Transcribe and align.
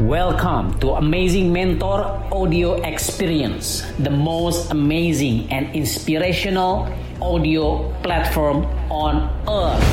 Welcome 0.00 0.80
to 0.80 0.96
Amazing 0.96 1.52
Mentor 1.52 2.08
Audio 2.32 2.80
Experience, 2.80 3.84
the 4.00 4.08
most 4.08 4.72
amazing 4.72 5.44
and 5.52 5.68
inspirational 5.76 6.88
audio 7.20 7.84
platform 8.00 8.64
on 8.88 9.28
earth. 9.44 9.84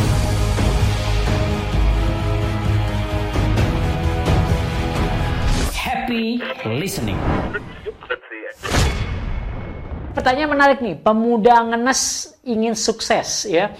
Happy 5.75 6.39
listening. 6.63 7.19
Pertanyaan 10.15 10.55
menarik 10.55 10.79
nih, 10.79 10.95
pemuda 11.03 11.67
ngenes 11.67 12.31
ingin 12.47 12.79
sukses 12.79 13.43
ya. 13.43 13.75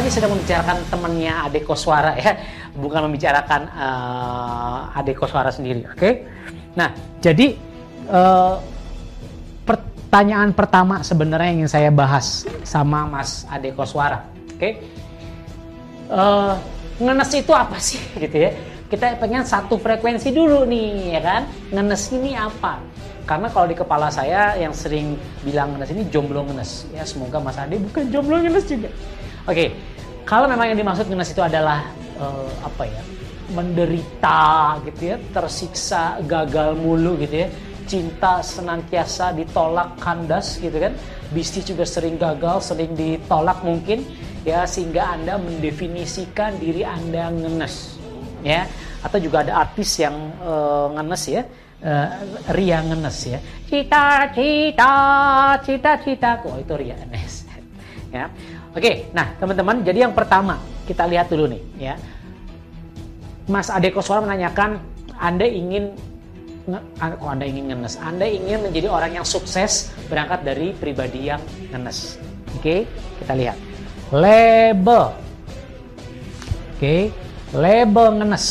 Ini 0.00 0.10
sedang 0.12 0.32
membicarakan 0.34 0.76
temannya 0.88 1.34
Ade 1.46 1.60
Koswara 1.64 2.12
ya, 2.18 2.36
bukan 2.74 3.08
membicarakan 3.08 3.70
uh, 3.72 4.98
Ade 4.98 5.12
Koswara 5.16 5.50
sendiri, 5.52 5.86
oke? 5.86 5.96
Okay? 5.96 6.12
Nah, 6.76 6.92
jadi 7.22 7.56
uh, 8.10 8.60
pertanyaan 9.64 10.52
pertama 10.52 11.00
sebenarnya 11.00 11.48
yang 11.52 11.58
ingin 11.64 11.72
saya 11.72 11.90
bahas 11.92 12.44
sama 12.66 13.08
Mas 13.08 13.48
Ade 13.48 13.72
Koswara, 13.72 14.24
oke? 14.26 14.58
Okay? 14.58 14.72
Uh, 16.06 16.54
ngenes 17.00 17.30
itu 17.34 17.52
apa 17.52 17.76
sih, 17.80 18.00
gitu 18.22 18.36
ya? 18.36 18.50
Kita 18.86 19.18
pengen 19.18 19.42
satu 19.42 19.76
frekuensi 19.82 20.30
dulu 20.30 20.62
nih, 20.62 21.18
ya 21.18 21.20
kan? 21.20 21.42
Ngenes 21.74 22.02
ini 22.14 22.38
apa? 22.38 22.78
Karena 23.26 23.50
kalau 23.50 23.66
di 23.66 23.74
kepala 23.74 24.06
saya 24.06 24.54
yang 24.54 24.70
sering 24.70 25.18
bilang 25.42 25.74
ngenes 25.74 25.90
ini 25.90 26.06
jomblo 26.06 26.46
ngenes, 26.46 26.86
ya 26.94 27.02
semoga 27.02 27.42
Mas 27.42 27.58
Ade 27.58 27.82
bukan 27.82 28.06
jomblo 28.14 28.38
ngenes 28.38 28.62
juga. 28.70 28.86
Oke, 29.46 29.54
okay. 29.54 29.68
kalau 30.26 30.50
memang 30.50 30.74
yang 30.74 30.78
dimaksud 30.82 31.06
ngenes 31.06 31.30
itu 31.30 31.38
adalah 31.38 31.86
uh, 32.18 32.50
apa 32.66 32.82
ya, 32.82 32.98
menderita 33.54 34.74
gitu 34.90 35.14
ya, 35.14 35.16
tersiksa, 35.30 36.18
gagal 36.26 36.74
mulu 36.74 37.14
gitu 37.22 37.46
ya, 37.46 37.48
cinta 37.86 38.42
senantiasa 38.42 39.30
ditolak 39.38 40.02
kandas 40.02 40.58
gitu 40.58 40.82
kan, 40.82 40.98
bisnis 41.30 41.62
juga 41.62 41.86
sering 41.86 42.18
gagal, 42.18 42.58
sering 42.74 42.98
ditolak 42.98 43.62
mungkin 43.62 44.02
ya 44.42 44.66
sehingga 44.66 45.14
anda 45.14 45.38
mendefinisikan 45.38 46.58
diri 46.58 46.82
anda 46.82 47.30
ngenes 47.30 48.02
ya, 48.42 48.66
atau 49.06 49.22
juga 49.22 49.46
ada 49.46 49.62
artis 49.62 49.94
yang 50.02 50.34
uh, 50.42 50.90
ngenes 50.90 51.24
ya. 51.30 51.46
Uh, 51.76 52.08
Ria 52.56 52.80
ngenes 52.80 53.28
ya 53.28 53.38
cita-cita 53.68 54.90
cita-cita 55.60 56.40
kok 56.40 56.48
oh, 56.48 56.56
itu 56.56 56.72
Ria 56.72 56.96
ngenes 56.96 57.44
ya 58.08 58.32
Oke, 58.76 59.08
nah 59.16 59.32
teman-teman, 59.40 59.80
jadi 59.80 60.04
yang 60.04 60.12
pertama 60.12 60.60
kita 60.84 61.08
lihat 61.08 61.32
dulu 61.32 61.48
nih 61.48 61.62
ya. 61.80 61.96
Mas 63.48 63.72
Ade 63.72 63.88
Koswara 63.88 64.20
menanyakan, 64.20 64.76
Anda 65.16 65.48
ingin 65.48 65.96
kok 66.98 67.30
Anda 67.30 67.46
ingin 67.48 67.72
ngenes? 67.72 67.96
Anda 68.02 68.26
ingin 68.28 68.68
menjadi 68.68 68.90
orang 68.92 69.16
yang 69.16 69.24
sukses 69.24 69.94
berangkat 70.12 70.44
dari 70.44 70.76
pribadi 70.76 71.30
yang 71.30 71.40
ngenes. 71.72 72.20
Oke, 72.58 72.84
kita 73.22 73.32
lihat. 73.32 73.56
Label. 74.12 75.14
Oke, 76.76 77.14
label 77.56 78.06
ngenes. 78.20 78.46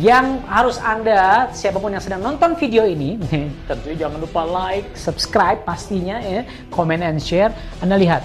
Yang 0.00 0.40
harus 0.48 0.80
Anda, 0.80 1.52
siapa 1.52 1.76
pun 1.76 1.92
yang 1.92 2.00
sedang 2.00 2.24
nonton 2.24 2.56
video 2.56 2.88
ini, 2.88 3.20
tentunya 3.68 4.08
jangan 4.08 4.18
lupa 4.24 4.42
like, 4.48 4.96
subscribe 4.96 5.60
pastinya 5.60 6.16
ya, 6.24 6.48
comment 6.72 7.04
and 7.04 7.20
share. 7.20 7.52
Anda 7.84 8.00
lihat 8.00 8.24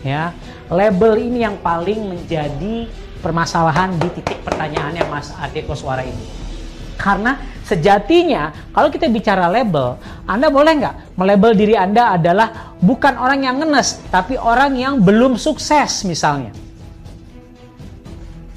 ya, 0.00 0.32
label 0.72 1.20
ini 1.20 1.44
yang 1.44 1.60
paling 1.60 2.16
menjadi 2.16 2.88
permasalahan 3.20 4.00
di 4.00 4.08
titik 4.16 4.40
pertanyaannya 4.40 5.04
Mas 5.12 5.36
Ade 5.36 5.60
Koswara 5.68 6.00
ini. 6.00 6.24
Karena 6.96 7.36
sejatinya 7.64 8.72
kalau 8.72 8.88
kita 8.88 9.08
bicara 9.12 9.44
label, 9.48 10.00
Anda 10.24 10.48
boleh 10.48 10.72
nggak 10.80 10.96
melabel 11.20 11.52
diri 11.52 11.76
Anda 11.76 12.16
adalah 12.16 12.76
bukan 12.80 13.20
orang 13.20 13.44
yang 13.44 13.60
ngenes, 13.60 14.00
tapi 14.08 14.40
orang 14.40 14.72
yang 14.76 15.04
belum 15.04 15.36
sukses 15.36 16.04
misalnya. 16.08 16.56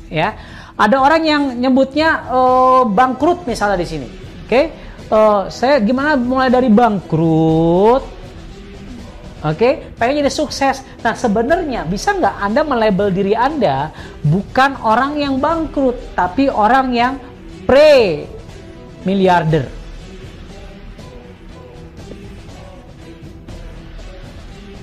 Ya, 0.07 0.37
ada 0.83 0.99
orang 0.99 1.23
yang 1.23 1.43
nyebutnya 1.55 2.27
uh, 2.27 2.83
bangkrut 2.83 3.47
misalnya 3.47 3.79
di 3.79 3.87
sini. 3.87 4.07
Oke, 4.43 4.51
okay? 4.51 4.63
uh, 5.07 5.47
saya 5.47 5.79
gimana 5.79 6.19
mulai 6.19 6.51
dari 6.51 6.67
bangkrut? 6.67 8.03
Oke, 9.43 9.59
okay? 9.59 9.73
pengen 9.95 10.23
jadi 10.23 10.31
sukses. 10.31 10.83
Nah, 10.99 11.15
sebenarnya 11.15 11.87
bisa 11.87 12.11
nggak 12.15 12.35
Anda 12.35 12.61
melabel 12.67 13.15
diri 13.15 13.31
Anda 13.31 13.95
bukan 14.27 14.75
orang 14.83 15.15
yang 15.19 15.39
bangkrut, 15.39 16.19
tapi 16.19 16.51
orang 16.51 16.91
yang 16.91 17.13
pre 17.63 18.27
miliarder. 19.07 19.71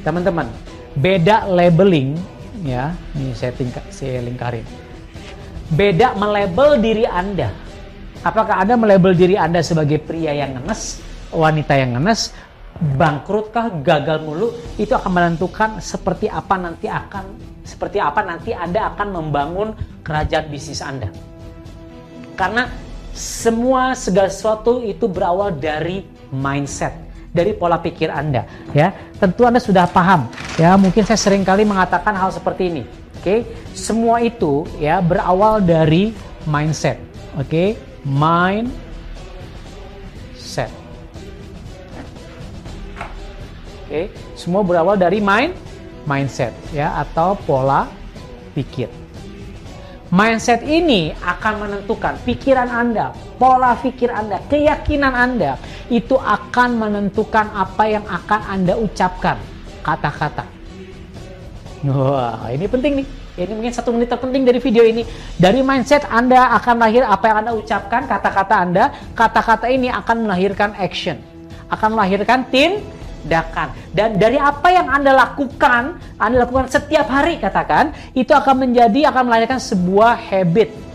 Teman-teman, 0.00 0.48
beda 0.96 1.44
labeling 1.44 2.16
ya. 2.64 2.96
Ini 3.12 3.36
saya 3.36 3.52
tingkat 3.52 3.84
saya 3.92 4.24
lingkarin 4.24 4.79
beda 5.70 6.18
melabel 6.18 6.82
diri 6.82 7.06
Anda. 7.06 7.48
Apakah 8.20 8.60
Anda 8.60 8.76
melabel 8.76 9.16
diri 9.16 9.38
Anda 9.38 9.64
sebagai 9.64 10.02
pria 10.02 10.34
yang 10.36 10.60
ngenes, 10.60 11.00
wanita 11.32 11.72
yang 11.78 11.96
ngenes, 11.96 12.36
bangkrutkah, 13.00 13.80
gagal 13.80 14.20
mulu, 14.20 14.52
itu 14.76 14.92
akan 14.92 15.08
menentukan 15.08 15.80
seperti 15.80 16.28
apa 16.28 16.60
nanti 16.60 16.90
akan 16.90 17.24
seperti 17.64 18.02
apa 18.02 18.20
nanti 18.26 18.52
Anda 18.52 18.92
akan 18.92 19.08
membangun 19.14 19.68
kerajaan 20.04 20.52
bisnis 20.52 20.84
Anda. 20.84 21.08
Karena 22.36 22.68
semua 23.16 23.96
segala 23.96 24.28
sesuatu 24.28 24.84
itu 24.84 25.08
berawal 25.08 25.56
dari 25.56 26.04
mindset, 26.28 26.92
dari 27.32 27.56
pola 27.56 27.80
pikir 27.80 28.12
Anda, 28.12 28.44
ya. 28.76 28.92
Tentu 29.16 29.48
Anda 29.48 29.64
sudah 29.64 29.88
paham, 29.88 30.28
ya. 30.60 30.76
Mungkin 30.76 31.08
saya 31.08 31.16
sering 31.16 31.40
kali 31.40 31.64
mengatakan 31.64 32.12
hal 32.12 32.28
seperti 32.36 32.68
ini 32.68 32.82
Oke, 33.20 33.44
okay? 33.44 33.44
semua 33.76 34.24
itu 34.24 34.64
ya 34.80 34.96
berawal 35.04 35.60
dari 35.60 36.16
mindset. 36.48 36.96
Oke, 37.36 37.44
okay? 37.44 37.68
mindset. 38.08 38.72
Oke, 43.84 43.92
okay? 43.92 44.08
semua 44.32 44.64
berawal 44.64 44.96
dari 44.96 45.20
mind 45.20 45.52
mindset 46.08 46.56
ya 46.72 46.96
atau 46.96 47.36
pola 47.44 47.92
pikir. 48.56 48.88
Mindset 50.08 50.64
ini 50.64 51.12
akan 51.20 51.68
menentukan 51.68 52.16
pikiran 52.24 52.72
Anda, 52.72 53.12
pola 53.36 53.76
pikir 53.76 54.08
Anda, 54.08 54.40
keyakinan 54.48 55.12
Anda 55.12 55.60
itu 55.92 56.16
akan 56.16 56.88
menentukan 56.88 57.52
apa 57.52 57.84
yang 57.84 58.08
akan 58.08 58.40
Anda 58.48 58.80
ucapkan, 58.80 59.36
kata-kata. 59.84 60.59
Wah, 61.80 62.52
ini 62.52 62.68
penting 62.68 62.92
nih. 63.00 63.06
Ini 63.40 63.52
mungkin 63.56 63.72
satu 63.72 63.88
menit 63.88 64.12
terpenting 64.12 64.44
dari 64.44 64.60
video 64.60 64.84
ini. 64.84 65.00
Dari 65.40 65.64
mindset 65.64 66.04
Anda 66.12 66.52
akan 66.60 66.76
lahir 66.76 67.08
apa 67.08 67.24
yang 67.32 67.36
Anda 67.46 67.52
ucapkan, 67.56 68.04
kata-kata 68.04 68.54
Anda. 68.60 68.84
Kata-kata 69.16 69.72
ini 69.72 69.88
akan 69.88 70.28
melahirkan 70.28 70.76
action. 70.76 71.16
Akan 71.72 71.96
melahirkan 71.96 72.44
tindakan. 72.52 73.72
Dan 73.96 74.20
dari 74.20 74.36
apa 74.36 74.68
yang 74.68 74.92
Anda 74.92 75.16
lakukan, 75.16 75.96
Anda 76.20 76.44
lakukan 76.44 76.68
setiap 76.68 77.08
hari 77.08 77.40
katakan, 77.40 77.96
itu 78.12 78.36
akan 78.36 78.68
menjadi, 78.68 79.08
akan 79.08 79.32
melahirkan 79.32 79.56
sebuah 79.56 80.20
habit 80.20 80.89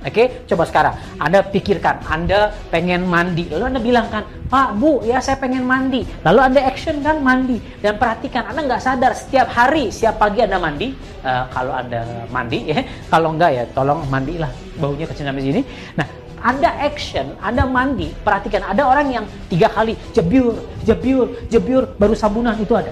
Oke, 0.00 0.16
okay? 0.16 0.26
coba 0.48 0.64
sekarang 0.64 0.94
Anda 1.20 1.44
pikirkan, 1.44 2.00
Anda 2.08 2.56
pengen 2.72 3.04
mandi, 3.04 3.52
lalu 3.52 3.68
Anda 3.68 3.80
bilang 3.84 4.08
kan, 4.08 4.24
Pak, 4.48 4.80
Bu, 4.80 5.04
ya 5.04 5.20
saya 5.20 5.36
pengen 5.36 5.68
mandi. 5.68 6.08
Lalu 6.24 6.40
Anda 6.40 6.60
action 6.64 7.04
kan 7.04 7.20
mandi 7.20 7.60
dan 7.84 8.00
perhatikan, 8.00 8.48
Anda 8.48 8.64
nggak 8.64 8.80
sadar 8.80 9.12
setiap 9.12 9.52
hari, 9.52 9.92
setiap 9.92 10.16
pagi 10.16 10.40
Anda 10.40 10.56
mandi. 10.56 10.96
Uh, 11.20 11.44
kalau 11.52 11.76
Anda 11.76 12.24
mandi, 12.32 12.72
ya, 12.72 12.80
kalau 13.12 13.36
enggak 13.36 13.50
ya, 13.52 13.64
tolong 13.76 14.00
mandilah, 14.08 14.48
baunya 14.80 15.04
kecil 15.04 15.28
sampai 15.28 15.44
sini. 15.44 15.60
Nah, 16.00 16.08
anda 16.40 16.72
action, 16.80 17.36
Anda 17.44 17.68
mandi, 17.68 18.08
perhatikan 18.24 18.64
ada 18.64 18.88
orang 18.88 19.12
yang 19.12 19.24
tiga 19.52 19.68
kali 19.68 19.92
jebyur, 20.16 20.56
jebyur, 20.88 21.28
jebyur, 21.52 21.92
baru 22.00 22.16
sabunan 22.16 22.56
itu 22.56 22.72
ada. 22.72 22.88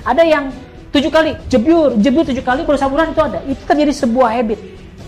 Ada 0.00 0.24
yang 0.24 0.48
tujuh 0.88 1.12
kali 1.12 1.36
jebyur, 1.52 2.00
jebyur 2.00 2.24
tujuh 2.24 2.40
kali 2.40 2.64
baru 2.64 2.80
sabunan 2.80 3.12
itu 3.12 3.20
ada. 3.20 3.44
Itu 3.44 3.60
terjadi 3.68 3.92
sebuah 3.92 4.40
habit 4.40 4.58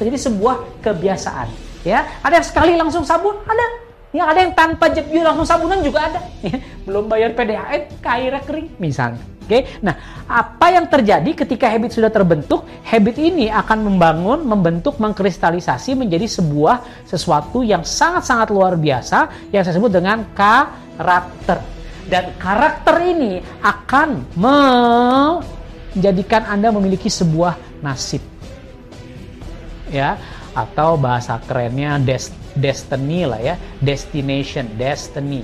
terjadi 0.00 0.32
sebuah 0.32 0.80
kebiasaan. 0.80 1.48
Ya, 1.84 2.08
ada 2.24 2.40
yang 2.40 2.46
sekali 2.48 2.72
langsung 2.76 3.04
sabun, 3.04 3.36
ada 3.44 3.64
Yang 4.10 4.26
ada 4.26 4.40
yang 4.42 4.54
tanpa 4.58 4.90
jebio 4.90 5.22
langsung 5.22 5.46
sabunan 5.46 5.86
juga 5.86 6.10
ada. 6.10 6.18
Belum 6.86 7.06
bayar 7.06 7.30
PDHN, 7.30 8.02
kairnya 8.02 8.42
kering 8.42 8.74
misalnya. 8.82 9.22
Oke, 9.46 9.66
nah 9.82 9.98
apa 10.30 10.70
yang 10.70 10.86
terjadi 10.86 11.30
ketika 11.42 11.66
habit 11.66 11.90
sudah 11.90 12.06
terbentuk? 12.06 12.66
Habit 12.86 13.18
ini 13.18 13.50
akan 13.50 13.82
membangun, 13.86 14.46
membentuk, 14.46 14.98
mengkristalisasi 15.02 15.98
menjadi 15.98 16.26
sebuah 16.26 17.06
sesuatu 17.06 17.66
yang 17.66 17.82
sangat-sangat 17.82 18.50
luar 18.54 18.78
biasa 18.78 19.50
yang 19.50 19.66
saya 19.66 19.74
sebut 19.74 19.90
dengan 19.90 20.22
karakter. 20.34 21.58
Dan 22.06 22.30
karakter 22.38 22.94
ini 23.02 23.42
akan 23.58 24.38
menjadikan 25.94 26.46
Anda 26.46 26.70
memiliki 26.70 27.10
sebuah 27.10 27.82
nasib. 27.82 28.29
Ya, 29.90 30.16
atau 30.54 30.94
bahasa 30.94 31.42
kerennya 31.42 31.98
des 31.98 32.30
destiny 32.54 33.26
lah 33.26 33.42
ya, 33.42 33.54
destination, 33.82 34.66
destiny. 34.78 35.42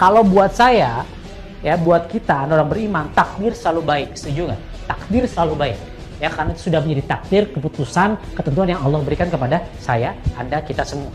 Kalau 0.00 0.24
buat 0.24 0.56
saya, 0.56 1.04
ya 1.62 1.78
buat 1.78 2.10
kita 2.10 2.50
orang 2.50 2.68
beriman 2.68 3.06
takdir 3.14 3.54
selalu 3.54 3.80
baik 3.86 4.08
setuju 4.18 4.50
nggak 4.50 4.60
takdir 4.90 5.22
selalu 5.30 5.54
baik 5.54 5.78
ya 6.18 6.28
karena 6.28 6.50
itu 6.54 6.62
sudah 6.68 6.80
menjadi 6.82 7.02
takdir 7.06 7.42
keputusan 7.54 8.18
ketentuan 8.34 8.68
yang 8.74 8.82
Allah 8.82 9.00
berikan 9.06 9.30
kepada 9.30 9.62
saya 9.78 10.18
anda 10.34 10.58
kita 10.58 10.82
semua 10.82 11.14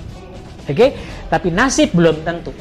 oke 0.63 0.71
okay? 0.71 0.95
tapi 1.27 1.51
nasib 1.51 1.91
belum 1.91 2.23
tentu 2.23 2.55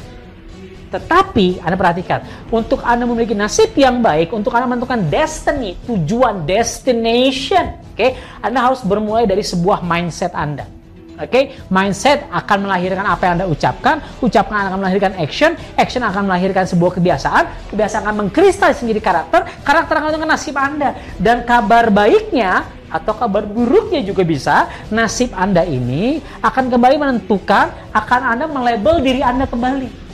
tetapi 0.87 1.59
Anda 1.59 1.75
perhatikan, 1.75 2.23
untuk 2.47 2.79
Anda 2.83 3.03
memiliki 3.03 3.35
nasib 3.35 3.75
yang 3.75 3.99
baik, 3.99 4.31
untuk 4.31 4.55
Anda 4.55 4.71
menentukan 4.71 5.11
destiny, 5.11 5.75
tujuan, 5.83 6.47
destination, 6.47 7.75
oke, 7.91 7.95
okay? 7.99 8.15
Anda 8.39 8.71
harus 8.71 8.81
bermulai 8.87 9.27
dari 9.27 9.43
sebuah 9.43 9.83
mindset 9.83 10.31
Anda. 10.31 10.77
Oke, 11.17 11.33
okay? 11.33 11.43
mindset 11.73 12.29
akan 12.29 12.69
melahirkan 12.69 13.01
apa 13.01 13.25
yang 13.25 13.41
Anda 13.41 13.49
ucapkan, 13.49 14.05
ucapkan 14.21 14.69
akan 14.69 14.85
melahirkan 14.85 15.17
action, 15.17 15.57
action 15.73 16.05
akan 16.05 16.29
melahirkan 16.29 16.69
sebuah 16.69 17.01
kebiasaan, 17.01 17.73
kebiasaan 17.73 18.05
akan 18.05 18.15
mengkristalis 18.29 18.85
menjadi 18.85 19.01
karakter, 19.01 19.41
karakter 19.65 19.97
akan 19.97 20.13
menentukan 20.13 20.29
nasib 20.29 20.53
Anda. 20.53 20.93
Dan 21.17 21.41
kabar 21.41 21.89
baiknya 21.89 22.69
atau 22.93 23.17
kabar 23.17 23.49
buruknya 23.49 24.05
juga 24.05 24.21
bisa, 24.21 24.69
nasib 24.93 25.33
Anda 25.33 25.65
ini 25.65 26.21
akan 26.45 26.69
kembali 26.69 26.95
menentukan 27.01 27.73
akan 27.97 28.21
Anda 28.37 28.45
melabel 28.45 29.01
diri 29.01 29.25
Anda 29.25 29.49
kembali. 29.49 30.06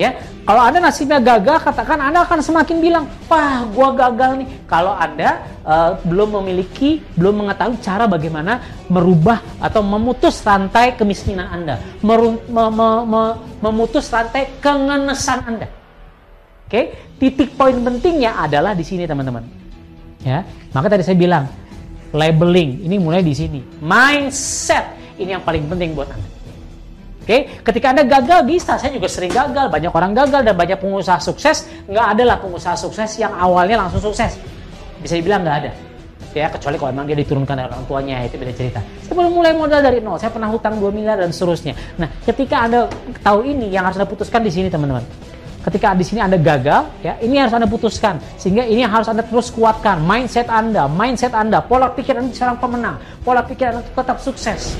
Ya, 0.00 0.16
kalau 0.48 0.64
Anda 0.64 0.80
nasibnya 0.80 1.20
gagal, 1.20 1.60
katakan 1.60 2.00
Anda 2.00 2.24
akan 2.24 2.40
semakin 2.40 2.80
bilang, 2.80 3.04
"Wah, 3.28 3.68
gua 3.68 3.92
gagal 3.92 4.40
nih." 4.40 4.48
Kalau 4.64 4.96
Anda 4.96 5.44
uh, 5.60 6.00
belum 6.08 6.40
memiliki, 6.40 7.04
belum 7.20 7.44
mengetahui 7.44 7.76
cara 7.84 8.08
bagaimana 8.08 8.64
merubah 8.88 9.44
atau 9.60 9.84
memutus 9.84 10.40
rantai 10.40 10.96
kemiskinan 10.96 11.52
Anda, 11.52 11.76
meru- 12.00 12.40
me- 12.48 12.72
me- 12.72 13.04
me- 13.04 13.36
memutus 13.60 14.08
rantai 14.08 14.48
kengenesan 14.64 15.44
Anda. 15.44 15.68
Oke, 15.68 16.72
okay? 16.72 16.84
titik 17.20 17.52
poin 17.60 17.76
pentingnya 17.76 18.40
adalah 18.40 18.72
di 18.72 18.86
sini, 18.86 19.04
teman-teman. 19.04 19.44
Ya, 20.24 20.48
maka 20.72 20.96
tadi 20.96 21.04
saya 21.04 21.20
bilang 21.20 21.44
labeling 22.16 22.88
ini 22.88 22.96
mulai 22.96 23.20
di 23.20 23.36
sini. 23.36 23.60
Mindset 23.84 24.96
ini 25.20 25.36
yang 25.36 25.44
paling 25.44 25.68
penting 25.68 25.92
buat 25.92 26.08
Anda. 26.08 26.39
Oke, 27.20 27.28
okay? 27.28 27.40
ketika 27.60 27.92
Anda 27.92 28.04
gagal 28.08 28.40
bisa, 28.48 28.80
saya 28.80 28.96
juga 28.96 29.04
sering 29.04 29.28
gagal, 29.28 29.68
banyak 29.68 29.92
orang 29.92 30.16
gagal 30.16 30.40
dan 30.40 30.56
banyak 30.56 30.80
pengusaha 30.80 31.20
sukses, 31.20 31.68
nggak 31.84 32.06
ada 32.16 32.22
lah 32.24 32.36
pengusaha 32.40 32.72
sukses 32.80 33.20
yang 33.20 33.36
awalnya 33.36 33.76
langsung 33.76 34.00
sukses. 34.00 34.40
Bisa 35.04 35.20
dibilang 35.20 35.44
nggak 35.44 35.56
ada. 35.62 35.70
Ya, 36.30 36.46
kecuali 36.46 36.78
kalau 36.78 36.94
memang 36.94 37.10
dia 37.10 37.18
diturunkan 37.18 37.54
dari 37.58 37.68
orang 37.68 37.84
tuanya, 37.90 38.22
itu 38.22 38.38
beda 38.38 38.54
cerita. 38.54 38.80
Saya 39.02 39.14
baru 39.18 39.30
mulai 39.34 39.52
modal 39.52 39.82
dari 39.82 39.98
nol, 39.98 40.16
saya 40.16 40.30
pernah 40.30 40.48
hutang 40.48 40.78
2 40.78 40.94
miliar 40.94 41.18
dan 41.18 41.34
seterusnya. 41.34 41.74
Nah, 41.98 42.08
ketika 42.22 42.70
Anda 42.70 42.86
tahu 43.20 43.44
ini, 43.44 43.68
yang 43.68 43.84
harus 43.84 43.98
Anda 43.98 44.08
putuskan 44.08 44.40
di 44.40 44.50
sini 44.54 44.70
teman-teman. 44.70 45.02
Ketika 45.60 45.92
di 45.92 46.06
sini 46.06 46.24
Anda 46.24 46.40
gagal, 46.40 47.04
ya 47.04 47.20
ini 47.20 47.36
harus 47.36 47.52
Anda 47.52 47.68
putuskan. 47.68 48.16
Sehingga 48.40 48.64
ini 48.64 48.80
harus 48.80 49.12
Anda 49.12 49.20
terus 49.20 49.52
kuatkan. 49.52 50.00
Mindset 50.00 50.48
Anda, 50.48 50.88
mindset 50.88 51.36
Anda, 51.36 51.60
pola 51.60 51.92
pikir 51.92 52.16
Anda 52.16 52.32
seorang 52.32 52.56
pemenang, 52.56 52.96
pola 53.20 53.44
pikir 53.44 53.74
Anda 53.74 53.84
tetap 53.84 54.22
sukses. 54.24 54.72